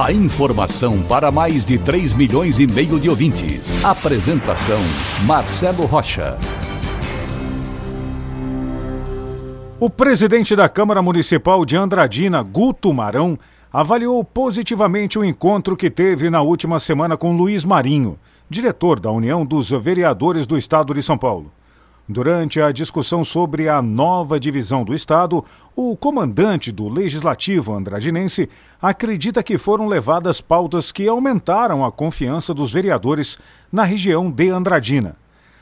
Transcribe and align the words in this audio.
A 0.00 0.10
informação 0.10 1.02
para 1.02 1.30
mais 1.30 1.66
de 1.66 1.76
3 1.76 2.14
milhões 2.14 2.58
e 2.58 2.66
meio 2.66 2.98
de 2.98 3.10
ouvintes. 3.10 3.84
Apresentação 3.84 4.80
Marcelo 5.26 5.84
Rocha. 5.84 6.38
O 9.78 9.90
presidente 9.90 10.56
da 10.56 10.68
Câmara 10.68 11.02
Municipal 11.02 11.64
de 11.66 11.76
Andradina, 11.76 12.42
Guto 12.42 12.92
Marão, 12.92 13.38
avaliou 13.70 14.24
positivamente 14.24 15.18
o 15.18 15.24
encontro 15.24 15.76
que 15.76 15.90
teve 15.90 16.30
na 16.30 16.40
última 16.40 16.80
semana 16.80 17.16
com 17.16 17.36
Luiz 17.36 17.62
Marinho, 17.62 18.18
diretor 18.48 18.98
da 18.98 19.10
União 19.10 19.44
dos 19.44 19.70
Vereadores 19.70 20.46
do 20.46 20.56
Estado 20.56 20.94
de 20.94 21.02
São 21.02 21.18
Paulo. 21.18 21.52
Durante 22.08 22.60
a 22.60 22.72
discussão 22.72 23.22
sobre 23.22 23.68
a 23.68 23.80
nova 23.80 24.38
divisão 24.40 24.82
do 24.84 24.92
Estado, 24.92 25.44
o 25.74 25.96
comandante 25.96 26.72
do 26.72 26.88
Legislativo 26.88 27.72
andradinense 27.72 28.50
acredita 28.80 29.40
que 29.40 29.56
foram 29.56 29.86
levadas 29.86 30.40
pautas 30.40 30.90
que 30.90 31.06
aumentaram 31.06 31.84
a 31.84 31.92
confiança 31.92 32.52
dos 32.52 32.72
vereadores 32.72 33.38
na 33.70 33.84
região 33.84 34.30
de 34.30 34.50
Andradina. 34.50 35.16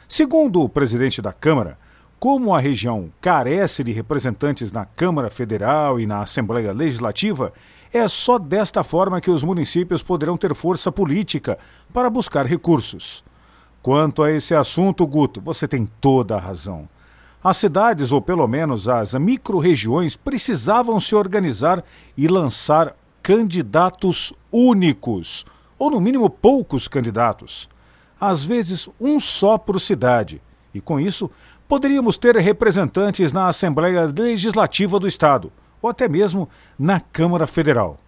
Segundo 0.08 0.62
o 0.62 0.68
presidente 0.68 1.20
da 1.20 1.32
Câmara, 1.32 1.78
como 2.18 2.54
a 2.54 2.60
região 2.60 3.12
carece 3.20 3.84
de 3.84 3.92
representantes 3.92 4.72
na 4.72 4.86
Câmara 4.86 5.28
Federal 5.28 6.00
e 6.00 6.06
na 6.06 6.22
Assembleia 6.22 6.72
Legislativa, 6.72 7.52
é 7.92 8.08
só 8.08 8.38
desta 8.38 8.82
forma 8.82 9.20
que 9.20 9.30
os 9.30 9.44
municípios 9.44 10.02
poderão 10.02 10.38
ter 10.38 10.54
força 10.54 10.90
política 10.90 11.58
para 11.92 12.08
buscar 12.08 12.46
recursos. 12.46 13.22
Quanto 13.82 14.22
a 14.22 14.30
esse 14.30 14.54
assunto, 14.54 15.06
Guto, 15.06 15.40
você 15.40 15.66
tem 15.66 15.88
toda 16.00 16.36
a 16.36 16.40
razão. 16.40 16.88
As 17.42 17.56
cidades, 17.56 18.12
ou 18.12 18.20
pelo 18.20 18.46
menos 18.46 18.86
as 18.86 19.14
micro-regiões, 19.14 20.14
precisavam 20.16 21.00
se 21.00 21.14
organizar 21.14 21.82
e 22.14 22.28
lançar 22.28 22.94
candidatos 23.22 24.34
únicos, 24.52 25.46
ou 25.78 25.90
no 25.90 26.00
mínimo 26.00 26.28
poucos 26.28 26.86
candidatos. 26.86 27.68
Às 28.20 28.44
vezes, 28.44 28.90
um 29.00 29.18
só 29.18 29.56
por 29.56 29.80
cidade. 29.80 30.42
E 30.74 30.80
com 30.82 31.00
isso, 31.00 31.30
poderíamos 31.66 32.18
ter 32.18 32.36
representantes 32.36 33.32
na 33.32 33.48
Assembleia 33.48 34.04
Legislativa 34.04 35.00
do 35.00 35.08
Estado, 35.08 35.50
ou 35.80 35.88
até 35.88 36.06
mesmo 36.06 36.46
na 36.78 37.00
Câmara 37.00 37.46
Federal. 37.46 37.98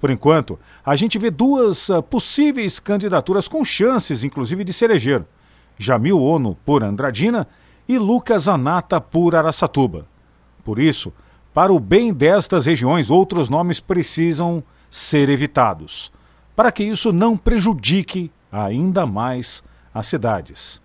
Por 0.00 0.10
enquanto, 0.10 0.58
a 0.84 0.94
gente 0.94 1.18
vê 1.18 1.30
duas 1.30 1.88
uh, 1.88 2.02
possíveis 2.02 2.78
candidaturas 2.78 3.48
com 3.48 3.64
chances, 3.64 4.22
inclusive, 4.22 4.62
de 4.62 4.72
se 4.72 4.84
eleger: 4.84 5.24
Jamil 5.78 6.20
Ono 6.22 6.54
por 6.64 6.84
Andradina 6.84 7.46
e 7.88 7.98
Lucas 7.98 8.48
Anata 8.48 9.00
por 9.00 9.34
Araçatuba. 9.34 10.06
Por 10.62 10.78
isso, 10.78 11.12
para 11.54 11.72
o 11.72 11.80
bem 11.80 12.12
destas 12.12 12.66
regiões, 12.66 13.10
outros 13.10 13.48
nomes 13.48 13.80
precisam 13.80 14.62
ser 14.90 15.28
evitados, 15.28 16.12
para 16.54 16.70
que 16.70 16.84
isso 16.84 17.12
não 17.12 17.36
prejudique 17.36 18.30
ainda 18.52 19.06
mais 19.06 19.62
as 19.94 20.06
cidades. 20.06 20.82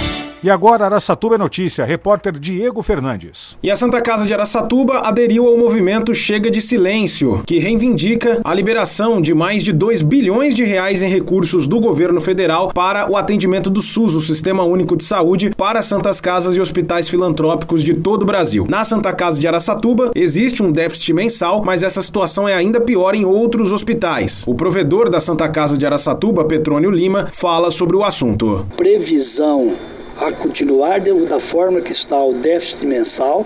E 0.47 0.49
agora 0.49 0.85
Araçatuba 0.85 1.35
é 1.35 1.37
notícia, 1.37 1.83
repórter 1.83 2.31
Diego 2.39 2.81
Fernandes. 2.81 3.57
E 3.61 3.69
a 3.69 3.75
Santa 3.75 4.01
Casa 4.01 4.25
de 4.25 4.33
Araçatuba 4.33 4.99
aderiu 4.99 5.45
ao 5.45 5.57
movimento 5.57 6.13
Chega 6.13 6.49
de 6.49 6.61
Silêncio, 6.61 7.43
que 7.45 7.59
reivindica 7.59 8.39
a 8.45 8.53
liberação 8.53 9.21
de 9.21 9.33
mais 9.33 9.61
de 9.61 9.73
2 9.73 10.01
bilhões 10.01 10.55
de 10.55 10.63
reais 10.63 11.01
em 11.01 11.09
recursos 11.09 11.67
do 11.67 11.81
governo 11.81 12.21
federal 12.21 12.69
para 12.69 13.11
o 13.11 13.17
atendimento 13.17 13.69
do 13.69 13.81
SUS, 13.81 14.15
o 14.15 14.21
Sistema 14.21 14.63
Único 14.63 14.95
de 14.95 15.03
Saúde, 15.03 15.49
para 15.49 15.81
santas 15.81 16.21
casas 16.21 16.55
e 16.55 16.61
hospitais 16.61 17.09
filantrópicos 17.09 17.83
de 17.83 17.95
todo 17.95 18.21
o 18.21 18.25
Brasil. 18.25 18.65
Na 18.69 18.85
Santa 18.85 19.11
Casa 19.11 19.41
de 19.41 19.47
Araçatuba 19.49 20.11
existe 20.15 20.63
um 20.63 20.71
déficit 20.71 21.11
mensal, 21.11 21.61
mas 21.61 21.83
essa 21.83 22.01
situação 22.01 22.47
é 22.47 22.55
ainda 22.55 22.79
pior 22.79 23.15
em 23.15 23.25
outros 23.25 23.73
hospitais. 23.73 24.45
O 24.47 24.55
provedor 24.55 25.09
da 25.09 25.19
Santa 25.19 25.49
Casa 25.49 25.77
de 25.77 25.85
Araçatuba, 25.85 26.45
Petrônio 26.45 26.89
Lima, 26.89 27.27
fala 27.33 27.69
sobre 27.69 27.97
o 27.97 28.03
assunto. 28.05 28.65
Previsão 28.77 29.75
a 30.19 30.31
continuar 30.31 30.99
da 30.99 31.39
forma 31.39 31.79
que 31.79 31.91
está 31.91 32.21
o 32.23 32.33
déficit 32.33 32.85
mensal, 32.85 33.45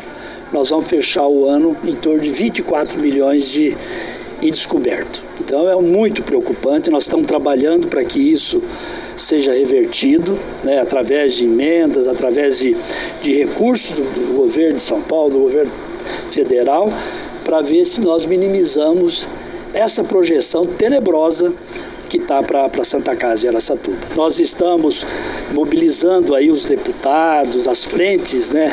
nós 0.51 0.69
vamos 0.69 0.88
fechar 0.88 1.27
o 1.27 1.45
ano 1.45 1.75
em 1.83 1.95
torno 1.95 2.21
de 2.21 2.29
24 2.29 3.00
milhões 3.00 3.50
de 3.50 3.75
indescoberto. 4.41 5.21
Então 5.39 5.69
é 5.69 5.75
muito 5.75 6.23
preocupante, 6.23 6.89
nós 6.89 7.03
estamos 7.03 7.27
trabalhando 7.27 7.88
para 7.88 8.03
que 8.03 8.19
isso 8.19 8.62
seja 9.18 9.53
revertido, 9.53 10.38
né, 10.63 10.79
através 10.79 11.35
de 11.35 11.45
emendas, 11.45 12.07
através 12.07 12.59
de, 12.59 12.75
de 13.21 13.33
recursos 13.33 13.91
do, 13.91 14.03
do 14.03 14.38
governo 14.38 14.77
de 14.77 14.83
São 14.83 15.01
Paulo, 15.01 15.31
do 15.31 15.39
governo 15.39 15.71
federal, 16.31 16.91
para 17.44 17.62
ver 17.62 17.85
se 17.85 18.01
nós 18.01 18.25
minimizamos 18.25 19.27
essa 19.73 20.03
projeção 20.03 20.65
tenebrosa 20.65 21.53
que 22.11 22.17
está 22.17 22.43
para 22.43 22.83
Santa 22.83 23.15
Casa 23.15 23.39
de 23.43 23.47
Aracatuba. 23.47 23.97
Nós 24.17 24.37
estamos 24.37 25.05
mobilizando 25.53 26.35
aí 26.35 26.51
os 26.51 26.65
deputados, 26.65 27.69
as 27.69 27.85
frentes, 27.85 28.51
né, 28.51 28.69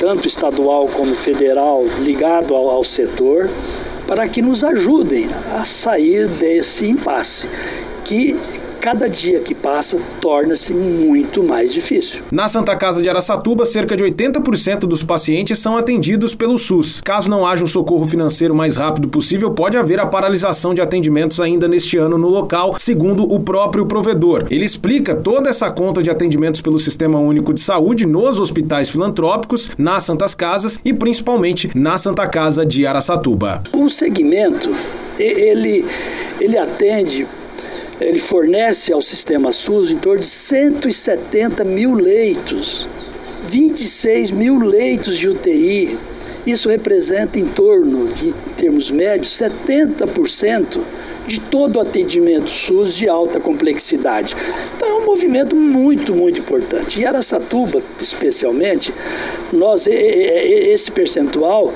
tanto 0.00 0.26
estadual 0.26 0.88
como 0.88 1.14
federal, 1.14 1.84
ligado 2.00 2.52
ao, 2.52 2.68
ao 2.68 2.82
setor, 2.82 3.48
para 4.08 4.28
que 4.28 4.42
nos 4.42 4.64
ajudem 4.64 5.28
a 5.52 5.64
sair 5.64 6.26
desse 6.26 6.84
impasse. 6.84 7.48
que 8.04 8.36
cada 8.84 9.08
dia 9.08 9.40
que 9.40 9.54
passa 9.54 9.98
torna-se 10.20 10.74
muito 10.74 11.42
mais 11.42 11.72
difícil. 11.72 12.22
Na 12.30 12.48
Santa 12.48 12.76
Casa 12.76 13.00
de 13.00 13.08
Araçatuba, 13.08 13.64
cerca 13.64 13.96
de 13.96 14.04
80% 14.04 14.80
dos 14.80 15.02
pacientes 15.02 15.58
são 15.58 15.78
atendidos 15.78 16.34
pelo 16.34 16.58
SUS. 16.58 17.00
Caso 17.00 17.30
não 17.30 17.46
haja 17.46 17.64
um 17.64 17.66
socorro 17.66 18.04
financeiro 18.04 18.54
mais 18.54 18.76
rápido 18.76 19.08
possível, 19.08 19.52
pode 19.52 19.78
haver 19.78 19.98
a 19.98 20.06
paralisação 20.06 20.74
de 20.74 20.82
atendimentos 20.82 21.40
ainda 21.40 21.66
neste 21.66 21.96
ano 21.96 22.18
no 22.18 22.28
local, 22.28 22.76
segundo 22.78 23.22
o 23.22 23.40
próprio 23.40 23.86
provedor. 23.86 24.48
Ele 24.50 24.66
explica 24.66 25.14
toda 25.14 25.48
essa 25.48 25.70
conta 25.70 26.02
de 26.02 26.10
atendimentos 26.10 26.60
pelo 26.60 26.78
Sistema 26.78 27.18
Único 27.18 27.54
de 27.54 27.62
Saúde 27.62 28.04
nos 28.04 28.38
hospitais 28.38 28.90
filantrópicos, 28.90 29.70
nas 29.78 30.02
Santas 30.02 30.34
Casas 30.34 30.78
e 30.84 30.92
principalmente 30.92 31.70
na 31.74 31.96
Santa 31.96 32.26
Casa 32.26 32.66
de 32.66 32.86
Araçatuba. 32.86 33.62
O 33.72 33.88
segmento, 33.88 34.70
ele, 35.18 35.86
ele 36.38 36.58
atende 36.58 37.26
ele 38.00 38.18
fornece 38.18 38.92
ao 38.92 39.00
sistema 39.00 39.52
SUS 39.52 39.90
em 39.90 39.98
torno 39.98 40.20
de 40.20 40.26
170 40.26 41.64
mil 41.64 41.94
leitos, 41.94 42.86
26 43.46 44.30
mil 44.30 44.58
leitos 44.58 45.16
de 45.16 45.28
UTI. 45.28 45.98
Isso 46.46 46.68
representa 46.68 47.38
em 47.38 47.46
torno, 47.46 48.12
de, 48.12 48.28
em 48.28 48.54
termos 48.56 48.90
médios, 48.90 49.30
70% 49.30 50.80
de 51.26 51.40
todo 51.40 51.76
o 51.76 51.80
atendimento 51.80 52.50
SUS 52.50 52.94
de 52.94 53.08
alta 53.08 53.40
complexidade. 53.40 54.36
Então 54.76 54.88
é 54.88 54.94
um 54.94 55.06
movimento 55.06 55.56
muito, 55.56 56.14
muito 56.14 56.40
importante. 56.40 57.00
Em 57.00 57.04
Aracatuba, 57.04 57.80
especialmente, 57.98 58.92
nós 59.50 59.86
esse 59.86 60.90
percentual 60.90 61.72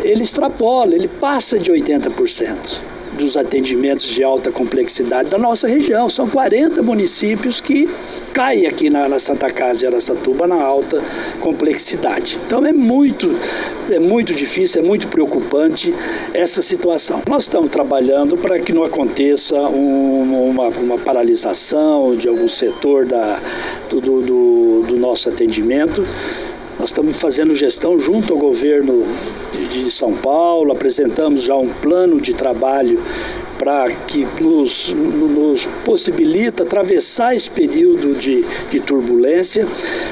ele 0.00 0.24
extrapola, 0.24 0.96
ele 0.96 1.06
passa 1.06 1.58
de 1.58 1.70
80% 1.70 2.91
dos 3.16 3.36
atendimentos 3.36 4.06
de 4.06 4.22
alta 4.22 4.50
complexidade 4.50 5.28
da 5.28 5.38
nossa 5.38 5.68
região. 5.68 6.08
São 6.08 6.28
40 6.28 6.82
municípios 6.82 7.60
que 7.60 7.88
caem 8.32 8.66
aqui 8.66 8.88
na, 8.88 9.08
na, 9.08 9.18
Santa 9.18 9.50
Casa 9.50 9.80
de 9.80 9.86
Aracatuba 9.86 10.46
na 10.46 10.62
alta 10.62 11.02
complexidade. 11.40 12.38
Então 12.46 12.64
é 12.64 12.72
muito, 12.72 13.36
é 13.90 13.98
muito 13.98 14.34
difícil, 14.34 14.82
é 14.82 14.84
muito 14.84 15.08
preocupante 15.08 15.94
essa 16.32 16.62
situação. 16.62 17.22
Nós 17.28 17.44
estamos 17.44 17.70
trabalhando 17.70 18.36
para 18.36 18.58
que 18.58 18.72
não 18.72 18.84
aconteça 18.84 19.56
um, 19.68 20.50
uma, 20.50 20.68
uma, 20.68 20.98
paralisação 20.98 22.16
de 22.16 22.28
algum 22.28 22.48
setor 22.48 23.04
da, 23.04 23.40
do, 23.90 24.00
do, 24.00 24.82
do 24.86 24.96
nosso 24.96 25.28
atendimento. 25.28 26.06
Nós 26.82 26.90
estamos 26.90 27.20
fazendo 27.20 27.54
gestão 27.54 27.96
junto 27.96 28.32
ao 28.32 28.40
governo 28.40 29.06
de 29.70 29.88
São 29.88 30.16
Paulo, 30.16 30.72
apresentamos 30.72 31.44
já 31.44 31.54
um 31.54 31.68
plano 31.68 32.20
de 32.20 32.34
trabalho 32.34 33.00
para 33.56 33.88
que 33.92 34.26
nos, 34.40 34.88
nos, 34.88 35.64
possibilita 35.84 36.64
atravessar 36.64 37.36
esse 37.36 37.48
período 37.48 38.18
de, 38.18 38.44
de 38.68 38.80
turbulência, 38.80 39.64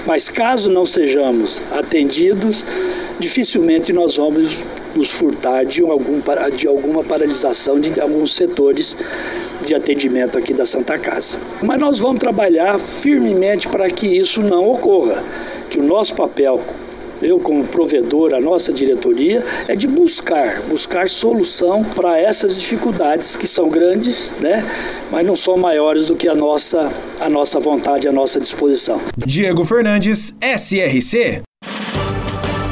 mas 0.06 0.28
caso 0.28 0.70
não 0.70 0.86
sejamos 0.86 1.60
atendidos, 1.72 2.64
dificilmente 3.18 3.92
nós 3.92 4.16
vamos 4.16 4.64
nos 4.94 5.10
furtar 5.10 5.64
de, 5.64 5.82
algum, 5.82 6.20
de 6.56 6.68
alguma 6.68 7.02
paralisação 7.02 7.80
de 7.80 8.00
alguns 8.00 8.36
setores 8.36 8.96
de 9.66 9.74
atendimento 9.74 10.38
aqui 10.38 10.54
da 10.54 10.64
Santa 10.64 10.96
Casa. 10.96 11.36
Mas 11.60 11.80
nós 11.80 11.98
vamos 11.98 12.20
trabalhar 12.20 12.78
firmemente 12.78 13.66
para 13.66 13.90
que 13.90 14.06
isso 14.06 14.40
não 14.40 14.70
ocorra, 14.70 15.24
que 15.70 15.78
o 15.78 15.82
nosso 15.82 16.14
papel 16.14 16.60
eu 17.22 17.38
como 17.38 17.64
provedor, 17.64 18.32
a 18.32 18.40
nossa 18.40 18.72
diretoria, 18.72 19.44
é 19.68 19.76
de 19.76 19.86
buscar, 19.86 20.62
buscar 20.62 21.08
solução 21.10 21.84
para 21.84 22.18
essas 22.18 22.58
dificuldades 22.58 23.36
que 23.36 23.46
são 23.46 23.68
grandes, 23.68 24.32
né? 24.40 24.64
mas 25.10 25.26
não 25.26 25.36
são 25.36 25.56
maiores 25.56 26.06
do 26.06 26.16
que 26.16 26.28
a 26.28 26.34
nossa, 26.34 26.90
a 27.20 27.28
nossa 27.28 27.60
vontade, 27.60 28.08
a 28.08 28.12
nossa 28.12 28.40
disposição. 28.40 29.00
Diego 29.18 29.64
Fernandes, 29.64 30.34
SRC. 30.40 31.42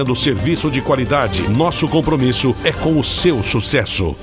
oferecendo 0.00 0.16
serviço 0.16 0.70
de 0.70 0.80
qualidade. 0.80 1.48
Nosso 1.50 1.88
compromisso 1.88 2.54
é 2.64 2.72
com 2.72 2.98
o 2.98 3.04
seu 3.04 3.42
sucesso. 3.42 4.16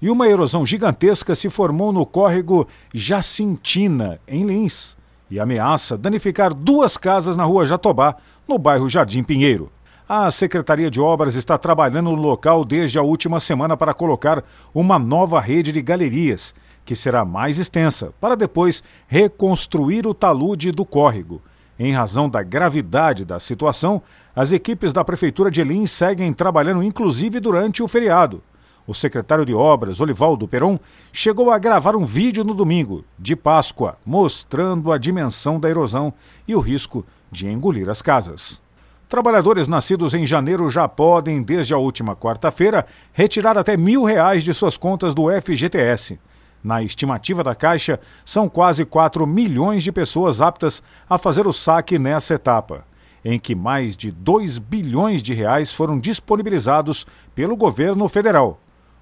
E 0.00 0.10
uma 0.10 0.28
erosão 0.28 0.66
gigantesca 0.66 1.34
se 1.34 1.48
formou 1.48 1.92
no 1.92 2.04
córrego 2.04 2.66
Jacintina, 2.92 4.20
em 4.26 4.44
Lins, 4.44 4.96
e 5.30 5.40
ameaça 5.40 5.96
danificar 5.96 6.52
duas 6.52 6.96
casas 6.96 7.36
na 7.36 7.44
rua 7.44 7.64
Jatobá, 7.64 8.16
no 8.46 8.58
bairro 8.58 8.88
Jardim 8.88 9.22
Pinheiro. 9.22 9.70
A 10.08 10.30
Secretaria 10.30 10.90
de 10.90 11.00
Obras 11.00 11.34
está 11.34 11.56
trabalhando 11.56 12.10
no 12.10 12.20
local 12.20 12.64
desde 12.64 12.98
a 12.98 13.02
última 13.02 13.40
semana 13.40 13.76
para 13.76 13.94
colocar 13.94 14.44
uma 14.74 14.98
nova 14.98 15.40
rede 15.40 15.72
de 15.72 15.80
galerias, 15.80 16.54
que 16.84 16.94
será 16.94 17.24
mais 17.24 17.58
extensa, 17.58 18.12
para 18.20 18.34
depois 18.34 18.82
reconstruir 19.06 20.06
o 20.06 20.12
talude 20.12 20.72
do 20.72 20.84
córrego. 20.84 21.40
Em 21.84 21.90
razão 21.90 22.28
da 22.28 22.44
gravidade 22.44 23.24
da 23.24 23.40
situação, 23.40 24.00
as 24.36 24.52
equipes 24.52 24.92
da 24.92 25.04
Prefeitura 25.04 25.50
de 25.50 25.60
Elim 25.60 25.84
seguem 25.84 26.32
trabalhando 26.32 26.80
inclusive 26.80 27.40
durante 27.40 27.82
o 27.82 27.88
feriado. 27.88 28.40
O 28.86 28.94
secretário 28.94 29.44
de 29.44 29.52
Obras, 29.52 30.00
Olivaldo 30.00 30.46
Peron, 30.46 30.78
chegou 31.12 31.50
a 31.50 31.58
gravar 31.58 31.96
um 31.96 32.04
vídeo 32.04 32.44
no 32.44 32.54
domingo, 32.54 33.04
de 33.18 33.34
Páscoa, 33.34 33.98
mostrando 34.06 34.92
a 34.92 34.96
dimensão 34.96 35.58
da 35.58 35.68
erosão 35.68 36.14
e 36.46 36.54
o 36.54 36.60
risco 36.60 37.04
de 37.32 37.48
engolir 37.48 37.88
as 37.88 38.00
casas. 38.00 38.62
Trabalhadores 39.08 39.66
nascidos 39.66 40.14
em 40.14 40.24
janeiro 40.24 40.70
já 40.70 40.86
podem, 40.86 41.42
desde 41.42 41.74
a 41.74 41.78
última 41.78 42.14
quarta-feira, 42.14 42.86
retirar 43.12 43.58
até 43.58 43.76
mil 43.76 44.04
reais 44.04 44.44
de 44.44 44.54
suas 44.54 44.76
contas 44.76 45.16
do 45.16 45.24
FGTS. 45.28 46.16
Na 46.62 46.82
estimativa 46.82 47.42
da 47.42 47.54
Caixa, 47.54 47.98
são 48.24 48.48
quase 48.48 48.84
4 48.84 49.26
milhões 49.26 49.82
de 49.82 49.90
pessoas 49.90 50.40
aptas 50.40 50.82
a 51.08 51.18
fazer 51.18 51.46
o 51.46 51.52
saque 51.52 51.98
nessa 51.98 52.34
etapa 52.34 52.84
em 53.24 53.38
que 53.38 53.54
mais 53.54 53.96
de 53.96 54.10
2 54.10 54.58
bilhões 54.58 55.22
de 55.22 55.32
reais 55.32 55.72
foram 55.72 55.98
disponibilizados 55.98 57.06
pelo 57.34 57.56
governo 57.56 58.08
federal. 58.08 58.58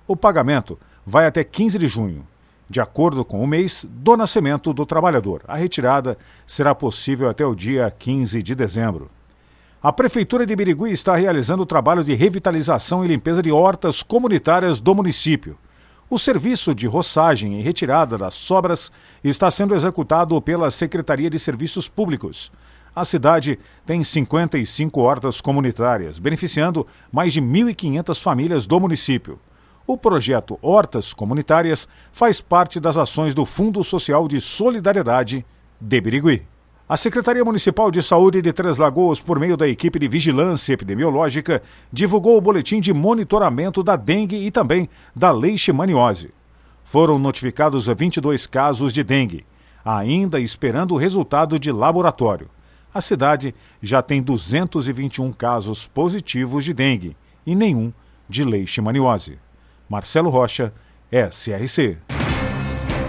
O 0.06 0.16
pagamento 0.16 0.78
vai 1.06 1.26
até 1.26 1.42
15 1.42 1.78
de 1.78 1.88
junho. 1.88 2.26
De 2.68 2.80
acordo 2.80 3.24
com 3.24 3.42
o 3.42 3.46
mês 3.46 3.84
do 3.88 4.16
nascimento 4.16 4.72
do 4.72 4.86
trabalhador, 4.86 5.42
a 5.48 5.56
retirada 5.56 6.16
será 6.46 6.74
possível 6.74 7.28
até 7.28 7.44
o 7.44 7.54
dia 7.54 7.90
15 7.90 8.42
de 8.42 8.54
dezembro. 8.54 9.10
A 9.82 9.92
Prefeitura 9.92 10.46
de 10.46 10.54
Birigui 10.54 10.92
está 10.92 11.16
realizando 11.16 11.62
o 11.62 11.66
trabalho 11.66 12.04
de 12.04 12.14
revitalização 12.14 13.04
e 13.04 13.08
limpeza 13.08 13.42
de 13.42 13.50
hortas 13.50 14.02
comunitárias 14.02 14.80
do 14.80 14.94
município. 14.94 15.56
O 16.10 16.18
serviço 16.18 16.74
de 16.74 16.86
roçagem 16.86 17.58
e 17.58 17.62
retirada 17.62 18.18
das 18.18 18.34
sobras 18.34 18.90
está 19.22 19.50
sendo 19.50 19.74
executado 19.74 20.38
pela 20.42 20.70
Secretaria 20.70 21.30
de 21.30 21.38
Serviços 21.38 21.88
Públicos 21.88 22.50
a 22.94 23.04
cidade 23.04 23.58
tem 23.86 24.02
55 24.02 25.00
hortas 25.00 25.40
comunitárias, 25.40 26.18
beneficiando 26.18 26.86
mais 27.12 27.32
de 27.32 27.40
1.500 27.40 28.20
famílias 28.20 28.66
do 28.66 28.80
município. 28.80 29.38
O 29.86 29.96
projeto 29.96 30.58
Hortas 30.60 31.12
Comunitárias 31.12 31.88
faz 32.12 32.40
parte 32.40 32.78
das 32.80 32.98
ações 32.98 33.34
do 33.34 33.44
Fundo 33.44 33.82
Social 33.82 34.26
de 34.28 34.40
Solidariedade 34.40 35.44
de 35.80 36.00
Birigui. 36.00 36.42
A 36.90 36.96
Secretaria 36.96 37.44
Municipal 37.44 37.88
de 37.88 38.02
Saúde 38.02 38.42
de 38.42 38.52
Três 38.52 38.76
Lagoas, 38.76 39.20
por 39.20 39.38
meio 39.38 39.56
da 39.56 39.68
equipe 39.68 39.96
de 39.96 40.08
vigilância 40.08 40.72
epidemiológica, 40.72 41.62
divulgou 41.92 42.36
o 42.36 42.40
boletim 42.40 42.80
de 42.80 42.92
monitoramento 42.92 43.80
da 43.80 43.94
dengue 43.94 44.44
e 44.44 44.50
também 44.50 44.88
da 45.14 45.30
leishmaniose. 45.30 46.34
Foram 46.82 47.16
notificados 47.16 47.86
22 47.86 48.48
casos 48.48 48.92
de 48.92 49.04
dengue, 49.04 49.46
ainda 49.84 50.40
esperando 50.40 50.92
o 50.94 50.98
resultado 50.98 51.60
de 51.60 51.70
laboratório 51.70 52.50
a 52.92 53.00
cidade 53.00 53.54
já 53.80 54.02
tem 54.02 54.22
221 54.22 55.32
casos 55.32 55.86
positivos 55.86 56.64
de 56.64 56.74
dengue 56.74 57.16
e 57.46 57.54
nenhum 57.54 57.92
de 58.28 58.44
leishmaniose. 58.44 59.38
Marcelo 59.88 60.28
Rocha, 60.28 60.72
SRC. 61.10 61.98